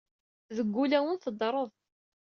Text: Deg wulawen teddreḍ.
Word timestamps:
Deg 0.55 0.67
wulawen 0.75 1.15
teddreḍ. 1.19 1.71